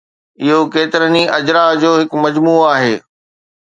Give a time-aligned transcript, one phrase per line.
[0.43, 2.95] اهو ڪيترن ئي اجزاء جو هڪ مجموعو آهي